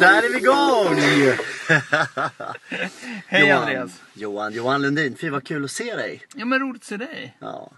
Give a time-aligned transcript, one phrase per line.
[0.00, 0.96] Där är vi igång!
[3.26, 4.02] Hej Johan, Andreas.
[4.14, 5.16] Johan, Johan Lundin.
[5.16, 6.22] Fy vad kul att se dig.
[6.34, 7.36] Ja men roligt att se dig.
[7.38, 7.72] Ja.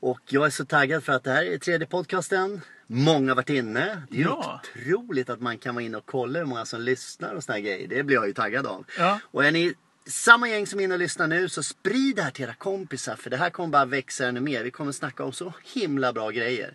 [0.00, 2.60] Och jag är så taggad för att det här är tredje podcasten.
[2.86, 4.02] Många har varit inne.
[4.10, 4.60] Det är Ja.
[4.76, 7.88] otroligt att man kan vara inne och kolla hur många som lyssnar och såna grejer.
[7.88, 8.84] Det blir jag ju taggad av.
[8.98, 9.20] Ja.
[9.30, 9.74] Och är ni
[10.06, 13.16] samma gäng som är inne och lyssnar nu så sprid det här till era kompisar.
[13.16, 14.64] För det här kommer bara växa ännu mer.
[14.64, 16.74] Vi kommer snacka om så himla bra grejer.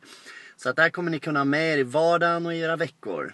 [0.58, 2.76] Så att det här kommer ni kunna ha med er i vardagen och i era
[2.76, 3.34] veckor.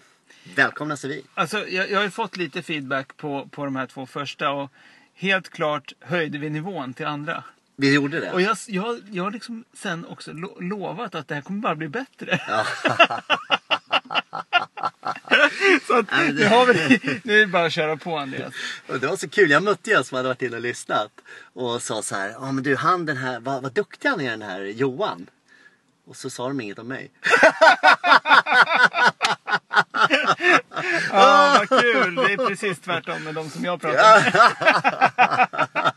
[0.55, 1.23] Välkomna så vi.
[1.33, 4.71] Alltså jag, jag har ju fått lite feedback på, på de här två första och
[5.13, 7.43] helt klart höjde vi nivån till andra.
[7.79, 8.31] Vi gjorde det.
[8.31, 11.75] Och jag, jag, jag har liksom sen också lo, lovat att det här kommer bara
[11.75, 12.41] bli bättre.
[15.87, 18.17] Så att, Ja, men det- nu, har vi, nu är det bara att köra på
[18.17, 18.53] Andreas.
[18.87, 19.49] Och det var så kul.
[19.51, 21.11] Jag mötte en som hade varit inne och lyssnat.
[21.53, 22.29] Och sa så här.
[22.29, 23.39] Ja men du han den här.
[23.39, 25.27] Vad, vad duktig han är den här Johan.
[26.07, 27.11] Och så sa de inget om mig.
[31.11, 32.15] Ja, vad kul.
[32.15, 35.93] Det är precis tvärtom med de som jag pratar med.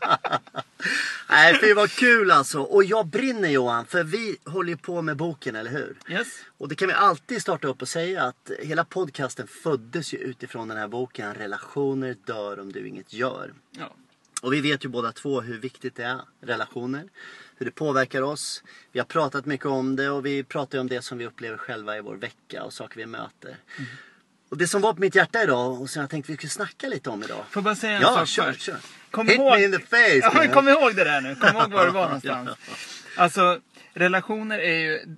[1.41, 2.61] Nej fy vad kul alltså.
[2.61, 3.85] Och jag brinner Johan.
[3.85, 5.97] För vi håller ju på med boken eller hur?
[6.09, 6.27] Yes.
[6.57, 10.67] Och det kan vi alltid starta upp och säga att hela podcasten föddes ju utifrån
[10.67, 11.33] den här boken.
[11.33, 13.53] Relationer dör om du inget gör.
[13.71, 13.95] Ja.
[14.41, 17.09] Och vi vet ju båda två hur viktigt det är, relationer.
[17.57, 18.63] Hur det påverkar oss.
[18.91, 21.57] Vi har pratat mycket om det och vi pratar ju om det som vi upplever
[21.57, 23.57] själva i vår vecka och saker vi möter.
[24.51, 26.87] Och det som var på mitt hjärta idag och som jag tänkte vi skulle snacka
[26.87, 27.37] lite om idag.
[27.37, 28.61] Får jag bara säga en Ja, sak kör, först?
[28.61, 28.77] kör.
[29.11, 29.51] Kom Hit ihåg...
[29.59, 30.45] me in the face!
[30.45, 31.35] Ja, kom ihåg det där nu.
[31.35, 32.49] Kom ihåg var du var någonstans.
[33.17, 33.59] Alltså,
[33.93, 35.15] relationer är ju...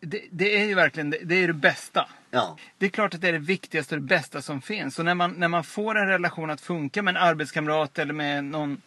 [0.00, 2.08] Det, det är ju verkligen det, det, är det bästa.
[2.30, 4.98] Ja, Det är klart att det är det viktigaste och det bästa som finns.
[4.98, 8.44] Och när man, när man får en relation att funka med en arbetskamrat eller med
[8.44, 8.82] någon,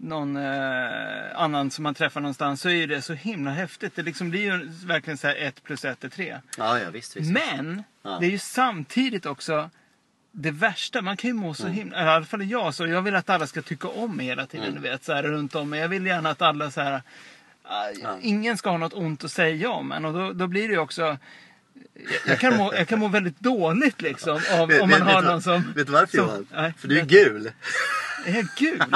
[0.00, 3.92] någon eh, annan som man träffar någonstans så är det så himla häftigt.
[3.96, 6.36] Det liksom blir ju verkligen så här ett plus ett är tre.
[6.58, 7.30] ja, ja visst, visst.
[7.32, 8.18] Men Ja.
[8.20, 9.70] det är ju samtidigt också
[10.32, 11.02] det värsta.
[11.02, 12.04] Man kan ju må så himla...
[12.04, 12.86] I alla fall jag så.
[12.86, 14.74] Jag vill att alla ska tycka om mig hela tiden.
[14.74, 15.80] Du vet, så här, runt om mig.
[15.80, 17.02] Jag vill gärna att alla så här...
[17.62, 17.88] ah,
[18.20, 20.04] Ingen ska ha något ont att säga om en.
[20.04, 21.02] Och då, då blir det ju också...
[21.94, 24.40] Jag, jag, kan må, jag kan må väldigt dåligt liksom.
[24.52, 25.72] Av, om man vet- har vet, någon som...
[25.76, 26.46] Vet du varför som- Johan?
[26.52, 27.50] Nej, För du är gul.
[28.26, 28.82] Är gul?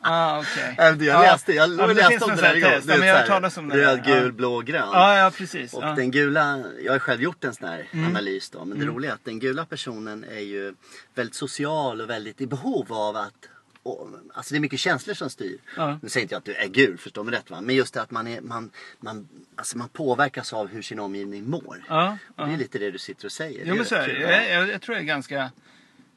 [0.00, 0.76] ah, okej.
[0.78, 1.20] Äh, Jag Ja.
[1.20, 2.68] läste, jag Ja, det läste om det där igår.
[2.70, 4.88] vet, men jag har om det Röd, gul, blå, grön.
[4.92, 5.74] Ja, ja, precis.
[5.74, 5.82] Och.
[5.82, 5.96] Mm.
[5.96, 8.64] den gula, jag har själv gjort en sån här analys då.
[8.64, 10.74] Men det roliga är att den gula personen är ju
[11.14, 13.48] väldigt social och väldigt i behov av att
[13.82, 15.58] och, alltså det är mycket känslor som styr.
[15.76, 15.98] Ja.
[16.02, 17.60] Nu säger inte jag att du är gul, förstå mig rätt va.
[17.60, 18.70] Men just det att man, är, man,
[19.00, 21.84] man, alltså man påverkas av hur sin omgivning mår.
[21.88, 23.64] Ja, Och det är lite det du sitter och säger.
[23.64, 24.20] Jo, är men så är det.
[24.20, 25.50] Jag, jag, jag tror jag är ganska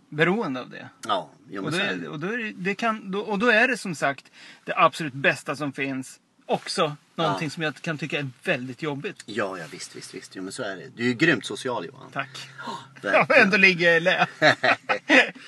[0.09, 0.89] beroende av det.
[1.07, 3.67] Ja, men Och då, är och, då är det, det kan, då, och då är
[3.67, 4.25] det som sagt
[4.65, 6.19] det absolut bästa som finns.
[6.45, 7.49] Också någonting Ja.
[7.49, 9.23] som jag kan tycka är väldigt jobbigt.
[9.25, 10.35] Ja, ja visst, visst, visst.
[10.35, 10.83] Jo, men så är det.
[10.95, 12.11] Du är ju grymt social Johan.
[12.11, 12.49] Tack.
[13.01, 13.25] Verkligen.
[13.29, 14.27] Jag ändå ligger i lä.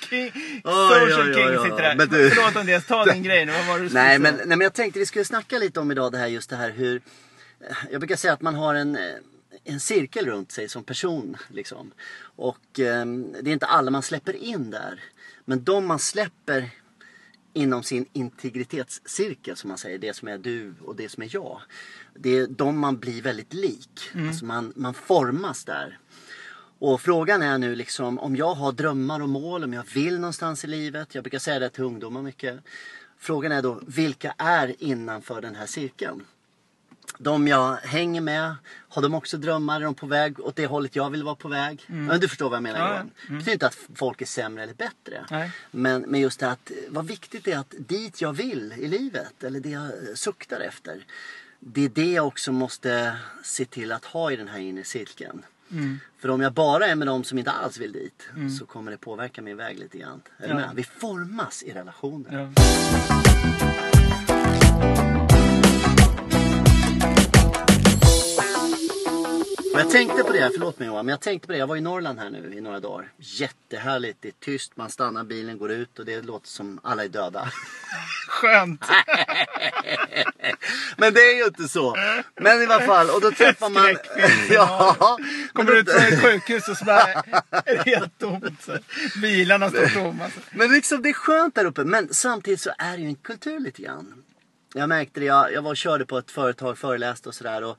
[0.09, 0.31] King,
[0.63, 1.95] social king sitter där.
[1.95, 3.51] Men du- Förlåt Andreas, ta din grej nu.
[3.51, 5.79] Vad var det du skulle Nej men, nej men jag tänkte vi skulle snacka lite
[5.79, 7.01] om idag det här just det här hur
[7.91, 9.01] Jag brukar säga att man har en, eh,
[9.63, 11.91] en cirkel runt sig som person liksom.
[12.21, 13.05] Och eh,
[13.41, 15.03] det är inte alla man släpper in där.
[15.45, 16.69] Men de man släpper
[17.53, 21.61] inom sin integritetscirkel som man säger, det som är du och det som är jag.
[22.13, 24.01] Det är de man blir väldigt lik.
[24.27, 25.99] Alltså man, man formas där.
[26.79, 30.63] Och frågan är nu liksom om jag har drömmar och mål, om jag vill någonstans
[30.63, 31.15] i livet.
[31.15, 32.59] Jag brukar säga det till ungdomar mycket.
[33.17, 36.25] Frågan är då, vilka är innanför den här cirkeln?
[37.17, 38.55] De jag hänger med,
[38.89, 39.81] har de också drömmar?
[39.81, 41.83] Är de på väg åt det hållet jag vill vara på väg?
[41.87, 43.11] Men du förstår vad jag menar Ja, Johan.
[43.27, 45.25] Det betyder inte att folk är sämre eller bättre.
[45.29, 45.51] Nej.
[45.71, 49.43] Men, men just det att vad viktigt det är att dit jag vill i livet,
[49.43, 51.05] eller det jag suktar efter.
[51.59, 55.45] Det är det jag också måste se till att ha i den här inre cirkeln.
[56.19, 58.29] För om jag bara är med de som inte alls vill dit
[58.59, 60.21] så kommer det påverka min väg lite grann.
[60.37, 60.71] Är Ja.
[60.75, 62.51] Vi formas i relationer.
[62.55, 62.61] Ja.
[69.73, 71.59] Och jag tänkte på det, förlåt mig Johan, men jag tänkte på det.
[71.59, 73.11] Jag var i Norrland här nu i några dagar.
[73.17, 77.07] Jättehärligt, det är tyst, man stannar, bilen går ut och det låter som alla är
[77.07, 77.51] döda.
[78.27, 78.81] Skönt.
[80.97, 81.95] Men det är ju inte så.
[82.35, 83.97] Men i alla fall, och då träffar man...
[84.49, 85.17] Ja.
[85.53, 88.61] Kommer ut från ett sjukhus och så bara är det helt tomt.
[88.61, 88.77] Så.
[89.21, 90.29] Bilarna står tomma.
[90.29, 90.39] Så.
[90.51, 91.83] Men liksom det är skönt där uppe.
[91.83, 94.23] Men samtidigt så är det ju en kultur lite grann.
[94.73, 97.75] Jag märkte det, jag, jag var och körde på ett företag, föreläste och sådär.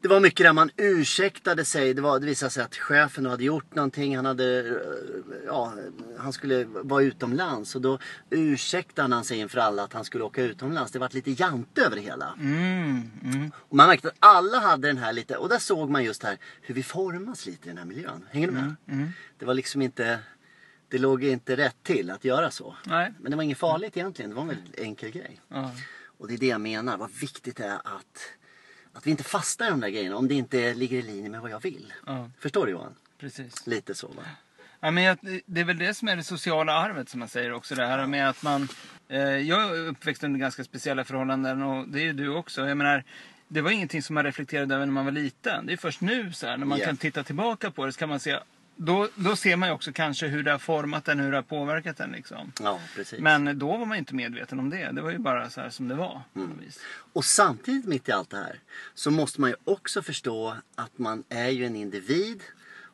[0.00, 1.94] Det var mycket där man ursäktade sig.
[1.94, 4.16] Det, var, det visade sig att chefen hade gjort någonting.
[4.16, 4.74] Han, hade, eh,
[5.46, 5.72] ja,
[6.18, 7.74] han skulle vara utomlands.
[7.74, 7.98] Och då
[8.30, 10.92] ursäktade han sig inför alla att han skulle åka utomlands.
[10.92, 12.34] Det var lite jante över det hela.
[12.40, 13.52] Mm, mm.
[13.56, 16.38] Och man märkte att alla hade den här lite, och där såg man just här
[16.62, 18.24] hur vi formas lite i den här miljön.
[18.30, 18.74] Hänger du med?
[18.88, 19.08] Mm,
[19.38, 20.18] Det var liksom inte,
[20.88, 22.76] det låg inte rätt till att göra så.
[22.86, 23.12] Nej.
[23.20, 25.40] Men det var inget farligt egentligen, det var en väldigt enkel grej.
[26.18, 28.18] Och det är det jag menar, vad viktigt det är att,
[28.98, 31.40] att vi inte fastnar i de där grejerna om det inte ligger i linje med
[31.40, 31.92] vad jag vill.
[32.06, 32.30] Ja.
[32.38, 32.94] Förstår du Johan?
[33.18, 33.66] Precis.
[33.66, 34.22] Lite så va?
[34.80, 37.52] Ja, men jag, det är väl det som är det sociala arvet som man säger
[37.52, 37.74] också.
[37.74, 38.68] Det här med att man...
[39.08, 42.68] Eh, jag är uppväxt under ganska speciella förhållanden och det är ju du också.
[42.68, 43.04] Jag menar,
[43.48, 45.66] det var ingenting som man reflekterade över när man var liten.
[45.66, 46.84] Det är först nu så här, när man Ja.
[46.86, 48.38] kan titta tillbaka på det så kan man se...
[48.80, 51.42] Då, då ser man ju också kanske hur det har format en, hur det har
[51.42, 52.52] påverkat en liksom.
[52.62, 53.20] Ja, precis.
[53.20, 54.92] Men då var man inte medveten om det.
[54.92, 56.22] Det var ju bara så här som det var.
[56.36, 56.60] Mm.
[57.12, 58.60] Och samtidigt mitt i allt det här
[58.94, 62.42] så måste man ju också förstå att man är ju en individ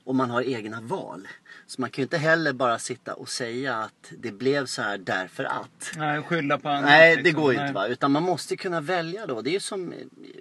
[0.04, 1.28] och man har egna val.
[1.66, 4.98] Så man kan ju inte heller bara sitta och säga att det blev så här
[4.98, 5.92] därför att.
[5.96, 6.84] Nej, skylla på annat.
[6.84, 7.42] Nej, det liksom.
[7.42, 7.86] går ju inte va.
[7.86, 9.40] Utan man måste kunna välja då.
[9.42, 9.94] Det är ju som,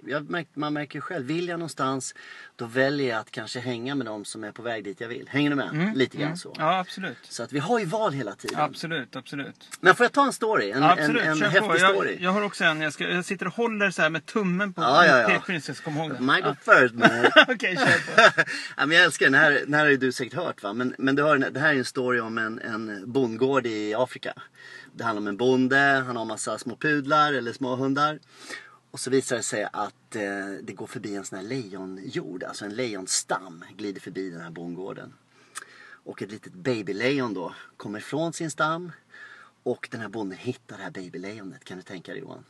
[0.06, 2.14] jag märkt, man märker ju själv, vill jag någonstans
[2.56, 5.28] då väljer jag att kanske hänga med dem som är på väg dit jag vill.
[5.28, 5.92] Hänger du med?
[5.96, 6.48] Lite grann så.
[6.54, 6.66] Mm.
[6.66, 7.18] Ja, absolut.
[7.28, 8.60] Så att vi har ju val hela tiden.
[8.60, 9.68] Absolut, absolut.
[9.80, 10.70] Men får jag ta en story?
[10.70, 11.76] En, absolut, en, en häftig på.
[11.78, 12.12] story?
[12.12, 12.80] Jag, jag har också en.
[12.80, 15.28] Jag, ska, jag sitter och håller så här med tummen på Ja, ja, ja.
[15.28, 16.20] pekfingret så jag ska komma ihåg det.
[16.20, 16.54] My Ja.
[16.54, 17.10] first man.
[17.48, 17.84] Okej, kör
[18.16, 18.42] på.
[18.76, 19.32] ja, men jag älskar den.
[19.32, 20.72] Den här, den här har du säkert hört va.
[20.72, 24.34] Men, men du den- det här är en story om en, en bondgård i Afrika.
[24.92, 28.18] Det handlar om en bonde, han har massa små pudlar eller små hundar.
[28.90, 30.22] Och så visar det sig att eh,
[30.62, 35.12] det går förbi en sån här lejonjord, alltså en lejonstam glider förbi den här bondgården.
[36.04, 38.92] Och ett litet babylejon då kommer ifrån sin stam.
[39.62, 42.44] Och den här bonden hittar det här babylejonet, kan du tänka dig Johan?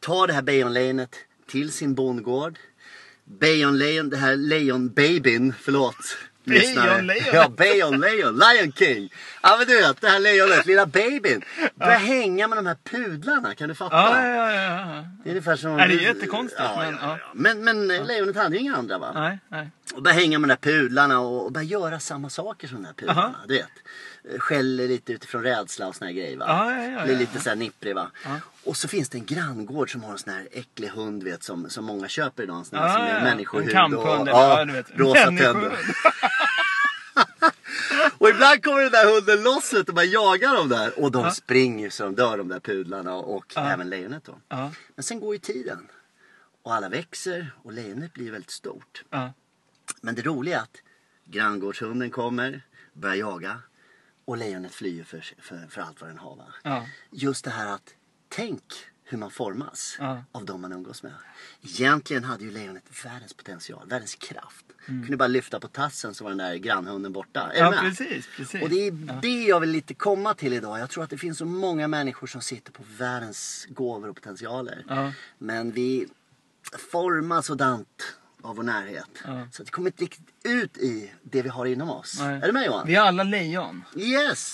[0.00, 1.16] Tar det här lejonet
[1.46, 2.58] till sin bondgård.
[3.40, 3.78] Lejon,
[4.10, 6.16] det här lejonbabyn, förlåt.
[6.44, 7.02] Lyssnare.
[7.02, 7.32] Lejonlejonet.
[7.32, 9.12] Ja, Lejon, Lion King.
[9.42, 11.42] Ja men du vet, det här lejonet, lilla babyn.
[11.74, 13.96] Börjar hänga med de här pudlarna, kan du fatta?
[13.96, 15.04] Ja, ja, ja, ja.
[15.24, 15.78] Det är ungefär som...
[15.78, 17.18] Ja, det är jättekonstigt, Ja, men, ja, ja.
[17.22, 17.30] ja.
[17.34, 19.12] men, men eh, lejonet hade ju inga andra va?
[19.14, 19.70] Nej, nej.
[19.94, 22.88] Och börjar hänga med de där pudlarna och, och börjar göra samma saker som de
[22.88, 23.34] där pudlarna.
[23.48, 23.70] Du vet.
[24.30, 26.44] Eh, Skäller lite utifrån rädsla och såna här grejer va.
[26.48, 28.10] Ja, ja, ja, Blir lite så här nipprig va.
[28.24, 28.40] Ja.
[28.64, 31.70] Och så finns det en granngård som har en sån här äcklig hund vet som,
[31.70, 32.56] som många köper idag.
[32.56, 33.66] En sån här Ja, som är ja, människohud.
[33.68, 35.72] En kamphund eller ja, rosa tänder.
[38.18, 41.02] Och ibland kommer den där hunden loss och bara jagar dem där.
[41.02, 44.38] Och de springer så de dör de där pudlarna och även lejonet då.
[44.94, 45.88] Men sen går ju tiden.
[46.62, 49.04] Och alla växer och lejonet blir väldigt stort.
[50.00, 50.76] Men det roliga är att
[51.24, 53.58] granngårdshunden kommer, börjar jaga
[54.24, 56.54] och lejonet flyr för, för, för allt vad den har.
[56.62, 56.86] Ja.
[57.10, 57.94] Just det här att
[58.28, 58.62] tänk
[59.04, 60.24] hur man formas Ja.
[60.32, 61.12] av de man umgås med.
[61.62, 64.66] Egentligen hade ju lejonet världens potential, världens kraft.
[64.88, 65.02] Mm.
[65.02, 67.50] Kunde bara lyfta på tassen så var den där grannhunden borta.
[67.52, 68.62] Är ja precis, precis.
[68.62, 70.78] Och det är det jag vill lite komma till idag.
[70.78, 74.84] Jag tror att det finns så många människor som sitter på världens gåvor och potentialer.
[74.88, 75.12] Ja.
[75.38, 76.06] Men vi
[76.90, 79.08] formas sådant av vår närhet.
[79.24, 79.46] Ja.
[79.52, 82.16] Så det kommer inte riktigt ut i det vi har inom oss.
[82.20, 82.40] Nej.
[82.42, 82.86] Är du med Johan?
[82.86, 83.84] Vi är alla lejon.
[83.96, 84.50] Yes!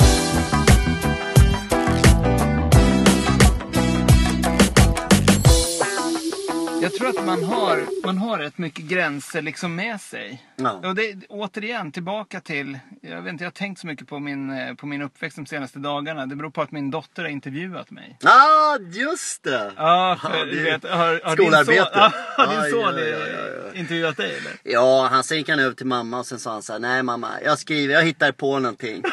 [6.89, 10.43] Jag tror att man har, man har rätt mycket gränser liksom med sig.
[10.57, 10.71] Ja.
[10.73, 12.79] Och det, återigen, tillbaka till...
[13.01, 15.47] Jag vet inte, jag har tänkt så mycket på min, eh, på min uppväxt de
[15.47, 16.27] senaste dagarna.
[16.27, 18.17] Det beror på att min dotter har intervjuat mig.
[18.21, 19.73] Ja, ah, just det!
[19.77, 22.95] Ja, för, Ja, du det- vet, har, har din son, ja, har din Aj, son
[22.95, 23.79] aj, aj, aj, aj.
[23.81, 24.53] intervjuat dig eller?
[24.63, 27.03] Ja, han sen gick han över till mamma och sen sa han så här, nej
[27.03, 29.03] mamma, jag skriver, jag hittar på någonting.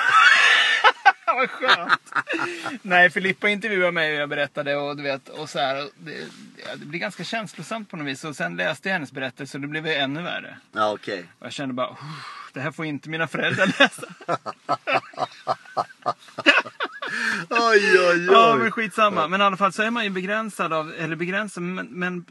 [1.36, 2.14] Vad skönt!
[2.82, 5.84] Nej, Filippa intervjuade mig och jag berättade och du vet, och så här.
[5.84, 6.18] och Det,
[6.76, 8.24] det blir ganska känslosamt på något vis.
[8.24, 10.58] Och sen läste jag hennes berättelse och det blev ännu värre.
[10.72, 11.26] Ja, okej.
[11.40, 14.08] Och jag kände bara, "Uff, det här får inte mina föräldrar läsa.
[17.50, 18.72] Oj, oj, Ja, men oj.
[18.72, 19.28] skitsamma.
[19.28, 22.26] Men i alla fall så är man ju begränsad av, eller begränsad, men, men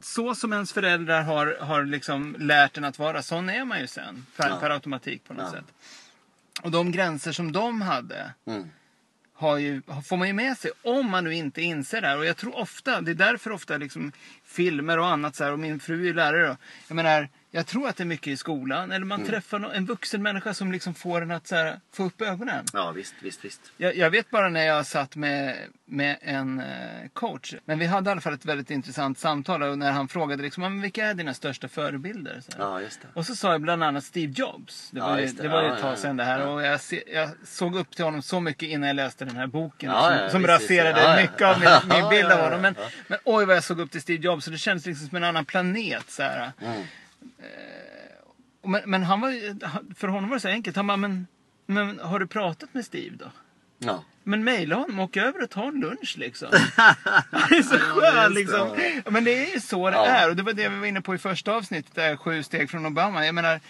[0.00, 3.86] så som ens föräldrar har, har liksom lärt en att vara, sån är man ju
[3.86, 4.26] sen.
[4.36, 4.56] Per, Ja.
[4.60, 5.50] per automatik på något Ja.
[5.58, 5.64] sätt.
[6.62, 8.68] Och de gränser som de hade Mm.
[9.58, 12.18] ju, får man ju med sig om man nu inte inser det här.
[12.18, 14.12] Och jag tror ofta, det är därför ofta liksom
[14.44, 16.56] filmer och annat så här, och min fru är lärare då.
[16.88, 18.92] Jag menar, Jag tror att det är mycket i skolan.
[18.92, 22.22] Eller man träffar nå- en vuxen människa som liksom får en att här, få upp
[22.22, 22.64] ögonen.
[22.72, 23.60] Ja, visst, visst, visst.
[23.76, 26.66] Jag, jag vet bara när jag satt med, med en eh,
[27.12, 27.54] coach.
[27.64, 29.62] Men vi hade i alla fall ett väldigt intressant samtal.
[29.62, 32.40] Och när han frågade liksom, "Men vilka är dina största förebilder?
[32.48, 32.52] Så.
[32.58, 33.08] Ja, just det.
[33.14, 34.90] Och så sa jag bland annat Steve Jobs.
[34.90, 35.42] Det Ja, var, ju, just det.
[35.42, 36.46] det var ju Ja, ett ja, tag sedan det här.
[36.46, 39.46] Och jag, se, jag såg upp till honom så mycket innan jag läste den här
[39.46, 39.90] boken.
[39.90, 41.00] Ja, som ja, som visst, raserade.
[41.02, 41.22] Ja, ja.
[41.22, 42.60] mycket av min, min Ja, bild ja, av ja, honom.
[42.60, 42.88] Men, ja.
[43.08, 44.44] men oj vad jag såg upp till Steve Jobs.
[44.44, 46.10] Så det kändes liksom som en annan planet.
[46.10, 46.52] Så här.
[46.62, 46.82] Mm.
[48.66, 49.30] Men, men han var,
[49.94, 50.76] för honom var det så enkelt.
[50.76, 51.26] Han bara, men,
[51.66, 53.30] men har du pratat med Steve då?
[53.78, 54.04] Ja.
[54.22, 56.48] Men mejla honom, åk över och ta en lunch liksom.
[57.48, 58.68] Det är så skön det, liksom.
[59.10, 60.06] Men det är ju så det Ja.
[60.06, 60.30] är.
[60.30, 62.86] Och det var det vi var inne på i första avsnittet, där sju steg från
[62.86, 63.26] Obama.
[63.26, 63.60] Jag menar,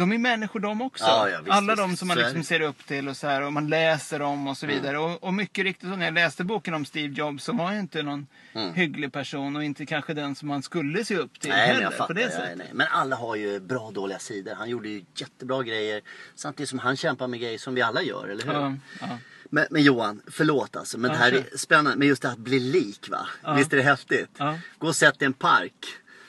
[0.00, 1.04] de är människor de också.
[1.04, 1.82] Ja, ja, visst, Alla visst.
[1.82, 3.42] de som man liksom ser upp till och så här.
[3.42, 4.98] Och man läser om och så vidare.
[4.98, 8.02] Och, och mycket riktigt, när jag läste boken om Steve Jobs så var ju inte
[8.02, 8.26] någon
[8.74, 9.56] hygglig person.
[9.56, 11.82] Och inte kanske den som man skulle se upp till Nej, men heller.
[11.82, 12.14] jag på fattar.
[12.14, 12.70] det Nej.
[12.72, 14.54] Men alla har ju bra och dåliga sidor.
[14.54, 16.00] Han gjorde ju jättebra grejer
[16.34, 18.52] samtidigt som han kämpar med grejer som vi alla gör, eller hur?
[18.52, 19.18] Ja, ja.
[19.52, 21.98] Men, men Johan, förlåt alltså, men Ja, det här är spännande.
[21.98, 23.26] Men just det här att bli lik va?
[23.42, 23.54] Ja.
[23.54, 24.30] Visst är det häftigt?
[24.38, 24.58] Ja.
[24.78, 25.86] Gå och sätt dig i en park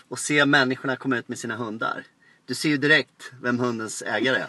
[0.09, 2.03] och se människorna komma ut med sina hundar.
[2.51, 4.47] Du ser ju direkt vem hundens ägare är.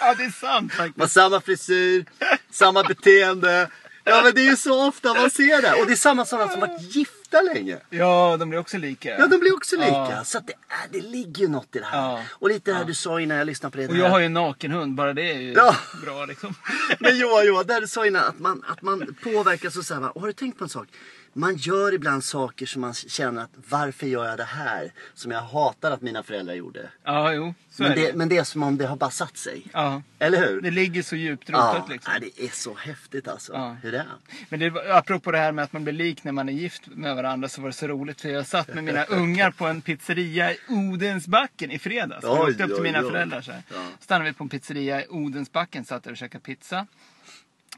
[0.00, 1.12] ja, det är sant De har faktiskt.
[1.12, 2.04] samma frisyr,
[2.50, 3.70] samma beteende.
[4.04, 5.72] Ja men det är ju så ofta man ser det.
[5.80, 7.78] Och det är samma sådana som varit gifta länge.
[7.90, 9.18] Ja, de blir också lika.
[9.18, 9.86] Ja, de blir också lika.
[9.90, 10.24] Ja.
[10.24, 11.98] Så att det, är, det ligger ju något i det här.
[11.98, 12.22] Ja.
[12.30, 13.88] Och lite det här du sa innan jag lyssnade på det.
[13.88, 15.76] Och jag har ju en nakenhund, bara det är ju Ja.
[16.04, 16.54] bra liksom.
[16.98, 19.94] Men Johan, Johan, det här du sa innan att man, att man påverkas och så
[19.94, 20.10] här, va?
[20.10, 20.88] och har du tänkt på en sak?
[21.32, 24.92] Man gör ibland saker som man känner att varför gör jag det här?
[25.14, 26.90] Som jag hatar att mina föräldrar gjorde.
[27.04, 28.06] Ja, jo, så Men är det.
[28.06, 29.66] det, men det är som om det har bara satt sig.
[29.72, 30.60] Ja, Eller hur?
[30.60, 32.12] det ligger så djupt rotat ja, liksom.
[32.20, 33.52] nej, det är så häftigt alltså.
[33.52, 33.76] Ja.
[33.82, 34.06] Hur det är.
[34.48, 37.16] Men det, apropå det här med att man blir lik när man är gift med
[37.16, 40.52] varandra så var det så roligt för jag satt med mina ungar på en pizzeria
[40.52, 42.24] i Odensbacken i fredags.
[42.24, 43.62] Oj, åkte upp till mina föräldrar så här.
[43.68, 43.86] Ja.
[44.00, 46.86] Stannade vi på en pizzeria i Odensbacken, satt där och käkade pizza.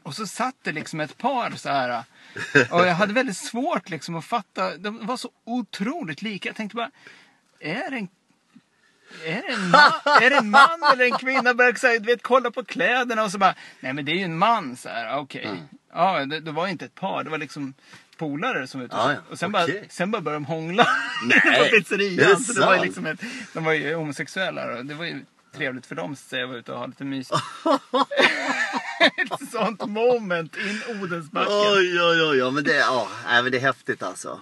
[0.03, 2.03] Och så satt det liksom ett par så här.
[2.71, 4.77] Och jag hade väldigt svårt liksom att fatta.
[4.77, 6.49] De var så otroligt lika.
[6.49, 6.91] Jag tänkte bara,
[7.59, 8.07] är det en
[9.25, 9.91] är det, en man,
[10.21, 11.53] är det en man eller en kvinna?
[11.53, 14.15] Började så här, du vet, kolla på kläderna och så bara, nej men det är
[14.15, 14.77] ju en man.
[14.77, 15.45] Så här, okej.
[15.45, 15.57] Mm.
[15.93, 17.73] Ja, det, det var inte ett par, det var liksom
[18.17, 19.85] polare som var ute och, Ja, och sen, bara, okej.
[19.89, 20.87] sen bara började de hångla
[21.25, 22.39] Nej, på är det pizzerian.
[22.39, 23.21] Så det var liksom ett,
[23.53, 26.71] de var ju homosexuella och det var ju trevligt för dem så jag var ute
[26.71, 27.29] och ha lite mys.
[29.05, 31.53] ett sånt moment in Odensbacken.
[31.53, 33.07] Oj, oj, oj, ja, men det, ja,
[33.43, 34.39] men det är häftigt alltså.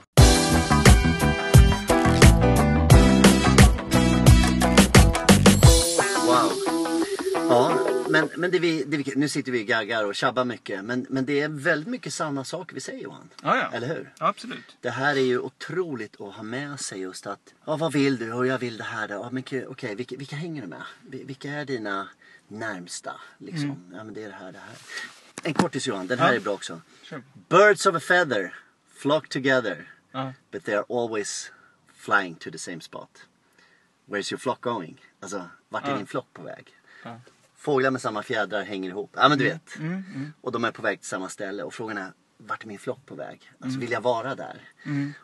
[6.26, 6.52] Wow.
[7.50, 10.86] Ja, men, men det vi, det vi, nu sitter vi och gaggar och tjabbar mycket.
[10.86, 13.30] Men, men det är väldigt mycket sanna saker vi säger Johan.
[13.44, 13.78] Ja, ja.
[13.78, 14.14] Eller hur?
[14.20, 14.78] Ja, absolut.
[14.82, 18.34] Det här är ju otroligt att ha med sig just att, ja vad vill du?
[18.34, 19.10] Och jag vill det här.
[19.10, 20.82] Ja, men okej, okej, vilka, vilka hänger du med?
[21.10, 22.08] Vi- Vilka är dina
[22.52, 23.14] närmsta?
[23.38, 23.92] Liksom?
[23.94, 24.76] Ja men det är det här, det här.
[25.44, 26.36] En kortis Johan, den här Ja.
[26.36, 26.82] är bra också.
[27.04, 27.24] Kör.
[27.50, 28.56] Birds of a feather
[28.96, 30.34] flock together Ja.
[30.52, 31.52] but they are always
[31.94, 33.10] flying to the same spot.
[34.06, 35.02] Where's your flock going?
[35.20, 36.76] Alltså, vart är din flock på väg?
[37.58, 39.12] Fåglar med samma fjädrar hänger ihop.
[39.14, 39.76] Ja men du vet.
[39.78, 40.34] Mm, mm.
[40.42, 43.06] Och de är på väg till samma ställe och frågan är vart är min flock
[43.06, 43.52] på väg?
[43.54, 43.80] Alltså Mm.
[43.80, 44.62] vill jag vara där?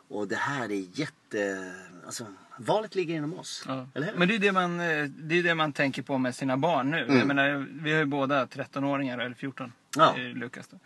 [0.08, 1.72] Och det här är jätte...
[2.06, 2.26] Alltså
[2.58, 3.64] valet ligger inom oss.
[3.68, 3.86] Ja.
[3.94, 4.18] Eller hur?
[4.18, 6.90] Men det är det, man, eh, det är det man tänker på med sina barn
[6.90, 7.06] nu.
[7.08, 9.72] Jag menar, vi har ju båda 13-åringar, eller 14.
[9.96, 10.14] Ja.
[10.18, 10.78] eh, Lukas då.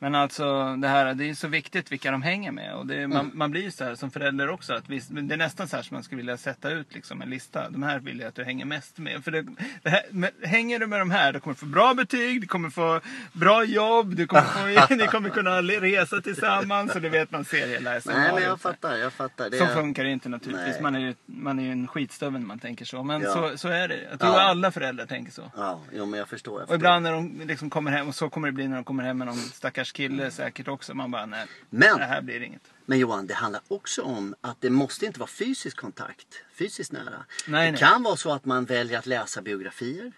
[0.00, 2.74] Men alltså det här, det är så viktigt vilka de hänger med.
[2.74, 4.74] Och det, man, man blir ju så här som förälder också.
[4.74, 7.30] Att vi, det är nästan så här som man skulle vilja sätta ut liksom en
[7.30, 7.70] lista.
[7.70, 9.24] De här vill jag att du hänger mest med.
[9.24, 9.46] För det,
[9.82, 12.70] det här, men, hänger du med de här, du kommer få bra betyg, du kommer
[12.70, 13.00] få
[13.32, 16.94] bra jobb, du kommer få, ni kommer kunna resa tillsammans.
[16.94, 18.42] Och du vet, man ser hela Nej men scenariot.
[18.42, 19.50] jag fattar, jag fattar.
[19.50, 19.74] Det Så är...
[19.74, 20.72] funkar inte naturligtvis.
[20.72, 20.82] Nej.
[20.82, 23.02] Man är ju man är ju en skitstövel när man tänker så.
[23.02, 23.32] Men Ja.
[23.32, 24.02] så, så är det.
[24.10, 24.40] Jag tror Ja.
[24.40, 25.50] alla föräldrar tänker så.
[25.56, 26.52] Ja, jo men jag förstår.
[26.54, 26.74] Jag Och förstår.
[26.76, 29.18] ibland när de liksom kommer hem, och så kommer det bli när de kommer hem
[29.18, 30.94] med någon stackars kille säkert också.
[30.94, 32.62] Man bara, nej, Men- det här blir inget.
[32.86, 37.24] Men Johan, det handlar också om att det måste inte vara fysisk kontakt, fysiskt nära.
[37.48, 37.80] Nej, det nej.
[37.80, 40.12] kan vara så att man väljer att läsa biografier.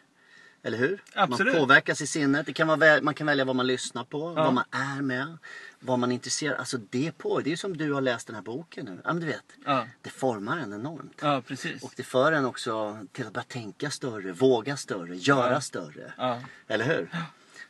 [0.62, 1.02] Eller hur?
[1.14, 1.52] Absolut.
[1.54, 2.46] Man påverkas i sinnet.
[2.46, 4.44] Det kan vara, man kan välja vad man lyssnar på, Ja.
[4.44, 5.38] vad man är med,
[5.80, 7.40] vad man är intresserad Alltså det på.
[7.40, 9.00] Det är som du har läst den här boken nu.
[9.04, 9.44] Ja men du vet.
[9.64, 11.18] Ja, Det formar en enormt.
[11.22, 11.82] ja precis.
[11.82, 15.60] Och det för en också till att börja tänka större, våga större, göra Ja.
[15.60, 16.12] större.
[16.16, 16.40] Ja.
[16.68, 17.08] Eller hur?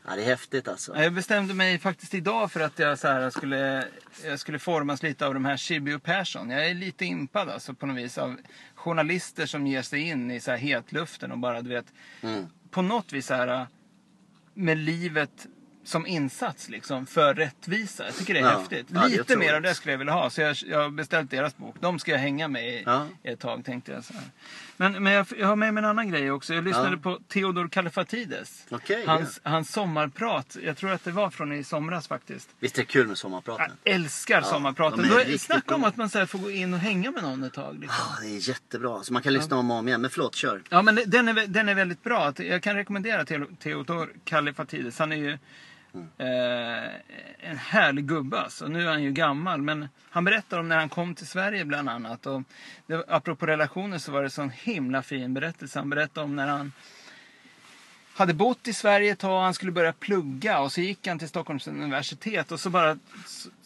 [0.07, 0.93] Ja, det är häftigt alltså.
[0.97, 3.89] Ja, Jag bestämde mig faktiskt idag för att jag, så här, skulle,
[4.25, 6.51] jag skulle formas lite av de här Schibbye och Persson.
[6.51, 8.37] Jag är lite impad alltså på något vis av
[8.85, 12.47] journalister som ger sig in i så här hetluften och bara du vet Mm.
[12.71, 13.67] på något vis så här
[14.55, 15.47] med livet
[15.85, 18.05] som insats liksom för rättvisa.
[18.05, 18.59] Jag tycker det är Ja.
[18.59, 18.87] häftigt.
[18.89, 20.31] Ja, Lite mer av det skulle jag vilja ha.
[20.31, 21.77] Så jag, jag har beställt deras bok.
[21.81, 23.07] De ska jag hänga med i Ja.
[23.23, 24.05] ett tag tänkte jag.
[24.05, 24.23] Så här.
[24.77, 26.55] Men, men jag, jag har med mig en annan grej också.
[26.55, 28.67] Jag lyssnade på Theodor Kallifatides.
[28.71, 30.57] Okej, hans, hans sommarprat.
[30.65, 32.49] Jag tror att det var från i somras faktiskt.
[32.61, 33.71] Visst är det kul med Jag sommarpraten?
[33.85, 35.07] älskar sommarpraten.
[35.09, 37.43] Då är- Snacka om att man så här, får gå in och hänga med någon
[37.45, 37.79] ett tag.
[37.81, 37.97] Liksom.
[37.99, 39.03] Ja, det är jättebra.
[39.03, 40.01] Så man kan lyssna om och om igen.
[40.01, 40.63] Men förlåt, kör.
[40.69, 42.33] Ja, men den är, den är väldigt bra.
[42.37, 44.99] Jag kan rekommendera Theo- Theodor Kallifatides.
[44.99, 45.39] Han är ju
[45.95, 46.95] eh,
[47.51, 48.69] en härlig gubbe alltså.
[48.69, 51.89] Nu är han ju gammal, men han berättar om när han kom till Sverige bland
[51.89, 52.27] annat.
[52.27, 52.43] Och
[52.87, 55.79] det, apropå relationer så var det så en himla fin berättelse.
[55.79, 56.73] Han berättade om när han
[58.15, 61.29] hade bott i Sverige ett tag, han skulle börja plugga och så gick han till
[61.29, 62.99] Stockholms universitet och så bara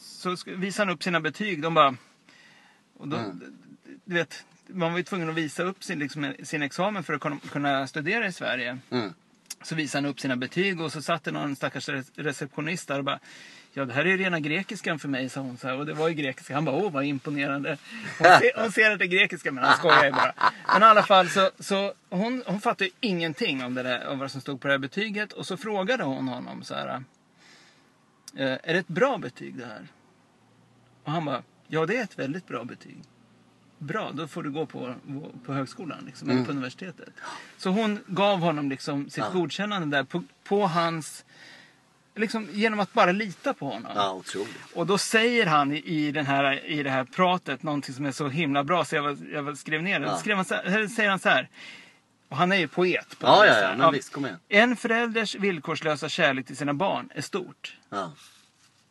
[0.00, 1.62] så, så visade han upp sina betyg.
[1.62, 1.96] De bara...
[2.96, 3.18] Och då,
[4.04, 7.20] du vet, man var ju tvungen att visa upp sin, liksom, sin examen för att
[7.20, 8.78] kunna, kunna studera i Sverige.
[8.90, 9.14] Mm.
[9.62, 13.04] Så visade han upp sina betyg och så satt det någon stackars receptionist där och
[13.04, 13.20] bara
[13.76, 15.58] Ja, det här är rena grekiskan för mig, sa hon.
[15.58, 16.54] Så här, och det var ju grekiska.
[16.54, 17.78] Han bara, åh vad imponerande.
[18.18, 20.34] Hon ser, hon ser att det är grekiska, men han skojar ju bara.
[20.72, 24.18] Men i alla fall, så, så hon, hon fattade ju ingenting om, det där, om
[24.18, 25.32] vad som stod på det här betyget.
[25.32, 27.04] Och så frågade hon honom så här.
[28.36, 29.86] Eh, är det ett bra betyg det här?
[31.04, 32.98] Och han bara, ja det är ett väldigt bra betyg.
[33.84, 34.94] Bra, då får du gå på,
[35.46, 37.08] på högskolan, liksom, eller på universitetet.
[37.56, 39.30] Så hon gav honom liksom sitt Ja.
[39.32, 41.24] godkännande där på, på hans...
[42.16, 43.92] Liksom, genom att bara lita på honom.
[43.94, 44.22] Ja.
[44.74, 48.12] Och då säger han i, i, den här, i det här pratet någonting som är
[48.12, 50.06] så himla bra så jag, jag skrev ner det.
[50.06, 50.16] Ja.
[50.16, 51.48] Skrev han så här, säger han så här.
[52.28, 53.18] Och han är ju poet.
[53.18, 53.76] På Ja, ja, ja.
[53.76, 54.38] Men visst, kom igen.
[54.48, 57.76] En förälders villkorslösa kärlek till sina barn är stort.
[57.90, 58.12] Ja.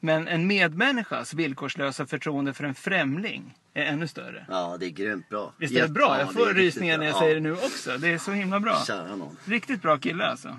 [0.05, 4.45] Men en medmänniskas villkorslösa förtroende för en främling är ännu större.
[4.49, 5.53] ja, det är grymt bra.
[5.57, 6.15] Visst är det bra?
[6.15, 7.19] Ja, Jag får riktigt rysningar när jag Ja.
[7.19, 7.97] säger det nu också.
[7.97, 8.83] Det är så himla bra.
[8.87, 9.37] Kära nån.
[9.45, 10.55] Riktigt bra kille alltså.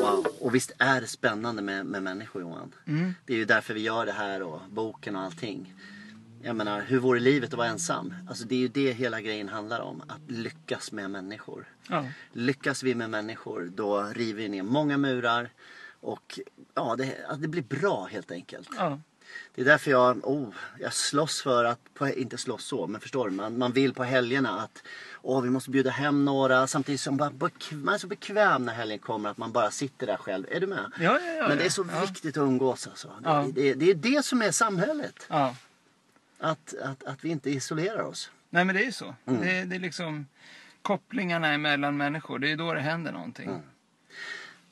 [0.00, 0.26] Wow.
[0.40, 2.72] Och visst är det spännande med, med människor Johan?
[2.86, 3.14] Mm.
[3.26, 5.74] Det är ju därför vi gör det här och boken och allting.
[6.44, 8.14] Jag menar, hur vore livet att vara ensam?
[8.28, 10.02] Alltså det är ju det hela grejen handlar om.
[10.08, 11.68] Att lyckas med människor.
[11.88, 12.06] Ja.
[12.32, 15.50] Lyckas vi med människor, då river vi ner många murar.
[16.00, 16.40] Och
[16.74, 18.68] ja, det, att det blir bra helt enkelt.
[18.76, 19.00] Ja.
[19.54, 21.80] Det är därför jag, oh, jag slåss för att,
[22.14, 23.34] inte slåss så, men förstår du?
[23.34, 24.82] Man, man vill på helgerna att
[25.22, 28.98] åh, vi måste bjuda hem några samtidigt som man, man är så bekväm när helgen
[28.98, 30.46] kommer att man bara sitter där själv.
[30.50, 30.92] Är du med?
[30.98, 33.12] Ja, ja, ja, men det är så viktigt att umgås alltså.
[33.54, 35.26] Det, det, det är det som är samhället.
[36.44, 38.30] Att, att, att vi inte isolerar oss.
[38.50, 39.14] Nej men det är ju så.
[39.26, 39.40] Mm.
[39.40, 40.26] Det, det är liksom
[40.82, 42.38] kopplingarna mellan människor.
[42.38, 43.48] Det är ju då det händer någonting.
[43.48, 43.60] Mm.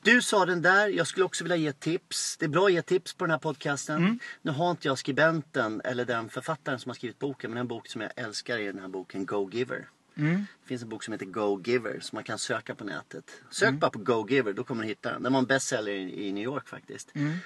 [0.01, 2.37] Du sa den där, jag skulle också vilja ge tips.
[2.37, 3.97] Det är bra att ge tips på den här podcasten.
[3.97, 4.19] Mm.
[4.41, 7.87] Nu har inte jag skribenten eller den författaren som har skrivit boken, men en bok
[7.87, 9.87] som jag älskar är den här boken Go Giver.
[10.15, 10.35] Mm.
[10.61, 13.31] Det finns en bok som heter Go Giver som man kan söka på nätet.
[13.49, 13.79] Sök Mm.
[13.79, 15.23] bara på Go Giver, då kommer du hitta den.
[15.23, 17.15] Den var en bestseller i, i New York faktiskt.
[17.15, 17.37] Mm.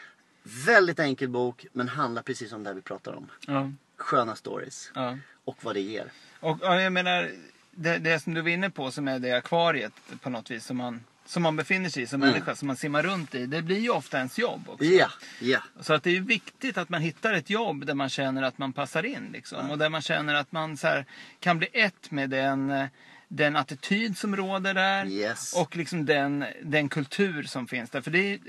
[0.65, 3.31] Väldigt enkel bok, men handlar precis om det vi pratar om.
[3.47, 3.71] Ja.
[3.97, 4.91] Sköna stories.
[4.95, 5.17] Ja.
[5.45, 6.11] Och vad det ger.
[6.39, 7.31] Och ja, jag menar,
[7.71, 10.77] det, det som du var inne på som är det akvariet på något vis som
[10.77, 12.33] man, som man befinner sig i som Mm.
[12.33, 13.45] människa, som man simmar runt i.
[13.45, 14.85] Det blir ju ofta ens jobb också.
[14.85, 15.59] Ja, ja.
[15.81, 18.73] Så att det är viktigt att man hittar ett jobb där man känner att man
[18.73, 19.29] passar in.
[19.33, 19.69] Liksom.
[19.69, 21.05] Och där man känner att man så här,
[21.39, 22.87] kan bli ett med den,
[23.27, 25.05] den attityd som råder där.
[25.05, 25.53] Yes.
[25.55, 28.01] Och liksom den, den kultur som finns där.
[28.01, 28.39] För det är,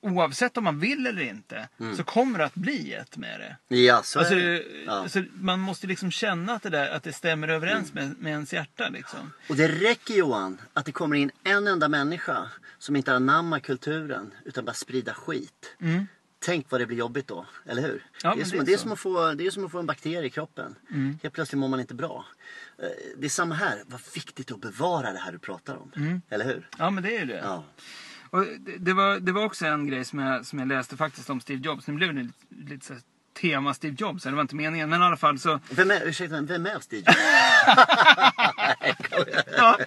[0.00, 3.76] oavsett om man vill eller inte så kommer det att bli ett med det.
[3.76, 4.64] Ja, så Alltså, är det.
[4.86, 4.92] Ja.
[4.92, 8.52] alltså, man måste liksom känna att det, där, att det stämmer överens med, med ens
[8.52, 8.88] hjärta.
[8.88, 9.32] Liksom.
[9.48, 14.34] Och det räcker Johan att det kommer in en enda människa som inte anammar kulturen
[14.44, 15.76] utan bara sprida skit.
[16.40, 17.90] Tänk vad det blir jobbigt då, eller hur?
[17.90, 18.00] Mm.
[18.22, 18.82] Ja, det, är som, det är det, är så.
[18.82, 20.74] som att få, det är som att få en bakterie i kroppen.
[20.90, 21.18] Mm.
[21.22, 22.24] Helt plötsligt mår man inte bra.
[22.78, 23.82] Eh, Det är samma här.
[23.86, 26.20] Vad viktigt att bevara det här du pratar om.
[26.30, 26.68] Eller hur?
[26.78, 27.40] Ja, men det är ju det.
[27.44, 27.64] Ja.
[28.30, 28.44] Och
[28.78, 31.60] det, var, det var också en grej som jag, som jag läste faktiskt om Steve
[31.60, 31.86] Jobs.
[31.86, 33.02] Nu blev det lite, lite så här
[33.40, 34.90] tema Steve Jobs, det var inte meningen.
[34.90, 35.60] Men i alla fall så...
[35.70, 37.04] Vem är, ursäkta, vem är Steve
[39.56, 39.78] Ja.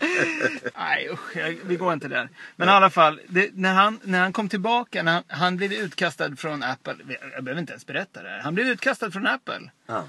[0.75, 2.29] Nej usch, jag, vi går inte där.
[2.55, 5.73] Men i alla fall, det, när, han, när han kom tillbaka, när han, han blev
[5.73, 6.95] utkastad från Apple.
[7.33, 8.39] Jag behöver inte ens berätta det här.
[8.39, 9.71] Han blev utkastad från Apple.
[9.85, 10.03] Ja.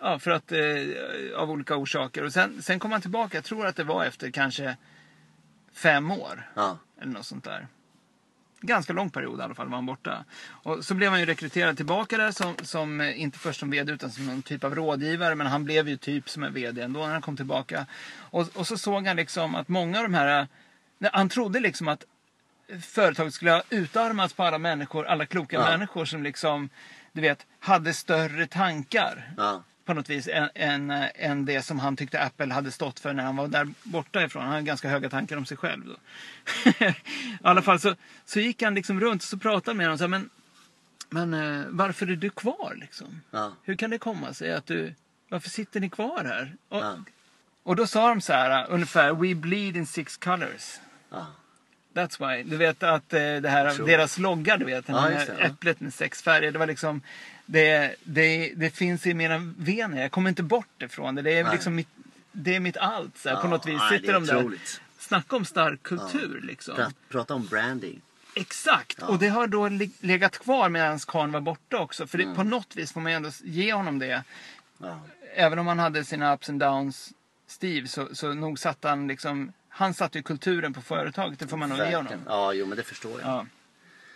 [0.00, 0.58] Ja, för att, eh,
[1.36, 2.24] av olika orsaker.
[2.24, 4.76] Och sen, sen kom han tillbaka, jag tror att det var efter kanske
[5.74, 6.50] fem år.
[6.54, 6.78] Ja.
[7.00, 7.66] Eller något sånt där.
[8.60, 10.24] Ganska lång period i alla fall var han borta.
[10.46, 13.92] Och så blev han ju rekryterad tillbaka där som, som eh, inte först som VD
[13.92, 15.34] utan som någon typ av rådgivare.
[15.34, 17.86] Men han blev ju typ som en VD ändå när han kom tillbaka.
[18.16, 20.48] Och, och så såg han liksom att många av de här...
[20.98, 22.04] när Han trodde liksom att
[22.82, 25.70] företaget skulle ha utarmats på alla människor, alla kloka Ja.
[25.70, 26.68] människor som liksom,
[27.12, 29.30] du vet, hade större tankar.
[29.36, 29.62] Ja.
[29.84, 33.24] På något vis än, än, än det som han tyckte Apple hade stått för när
[33.24, 34.42] han var där borta ifrån.
[34.42, 35.84] Han hade ganska höga tankar om sig själv.
[35.86, 35.96] Då.
[36.86, 36.94] I
[37.42, 37.94] alla fall så,
[38.24, 39.98] så gick han liksom runt och så pratade med honom.
[39.98, 40.30] Så här, men
[41.10, 43.20] men eh, varför är du kvar liksom?
[43.30, 43.52] Ja.
[43.62, 44.94] Hur kan det komma sig att du...
[45.28, 46.56] Varför sitter ni kvar här?
[46.68, 46.96] Och, Ja.
[47.62, 50.78] och då sa de så här ungefär We bleed in six colors.
[51.10, 51.26] Ja.
[51.94, 52.42] That's why.
[52.42, 53.86] Du vet att eh, det här, Sure.
[53.92, 56.52] deras logga, du vet, den Ja, här äpplet med sex färger.
[56.52, 57.00] Det var liksom,
[57.46, 60.02] det, det, det finns i mina vener.
[60.02, 61.22] Jag kommer inte bort ifrån det.
[61.22, 61.52] Det är Nej.
[61.52, 61.88] liksom mitt,
[62.32, 63.18] det är mitt allt.
[63.18, 64.50] Så här, på Ja, något vis nej, sitter de där.
[64.98, 66.76] Snacka om stark kultur liksom.
[66.76, 68.00] Pra- Prata om branding.
[68.36, 69.02] Exakt!
[69.02, 72.06] Och det har då le- legat kvar medan Kahn var borta också.
[72.06, 72.36] För det, Mm.
[72.36, 74.22] på något vis får man ju ändå ge honom det.
[74.78, 75.00] Ja.
[75.36, 77.12] Även om han hade sina ups and downs,
[77.46, 79.52] Steve, så, så nog satte han liksom...
[79.68, 82.12] Han satte ju kulturen på företaget, det får man nog ge honom.
[82.26, 83.46] Ja, jo men det förstår jag.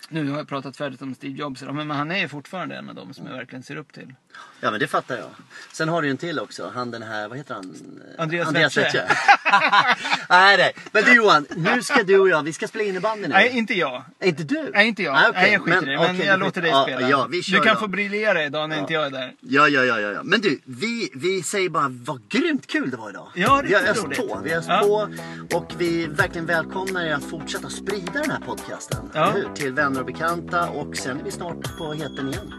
[0.08, 2.94] Nu har jag pratat färdigt om Steve Jobs men han är ju fortfarande en av
[2.94, 4.14] dem som jag verkligen ser upp till.
[4.60, 5.26] Ja men det fattar jag.
[5.72, 6.72] Sen har du ju en till också.
[6.74, 7.74] Han den här, vad heter han?
[8.18, 8.98] Andreas Andreas Wetsche.
[8.98, 9.16] Wetsche.
[10.28, 10.72] nej nej.
[10.92, 13.28] Men du Johan, nu ska du och jag, vi ska spela innebandy nu.
[13.28, 14.04] Nej, inte jag.
[14.22, 14.70] Inte du?
[14.74, 15.12] Nej, inte jag.
[15.12, 15.96] Nej, okej, Nej, jag skiter i det.
[15.98, 17.08] Men okej, jag låter dig ja, spela.
[17.08, 17.80] Ja, vi kör du kan då.
[17.80, 19.32] få briljera idag när inte jag är där.
[19.40, 20.20] Ja, ja, ja, ja, ja.
[20.22, 23.28] Men du, vi, vi säger bara vad grymt kul det var idag.
[23.34, 24.80] Ja, vi har öst på, vi har öst Ja.
[24.80, 25.08] på
[25.56, 29.10] och vi verkligen välkomnar er att fortsätta sprida den här podcasten.
[29.14, 29.34] Ja.
[29.54, 32.52] Till vänner och bekanta och sen är vi snart på heten igen.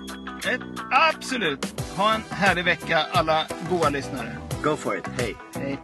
[0.45, 0.59] Eh,
[0.91, 1.81] Absolut!
[1.95, 4.37] Ha en härlig vecka alla goa lyssnare.
[4.63, 5.35] Go for it, hej!
[5.55, 5.79] Hej.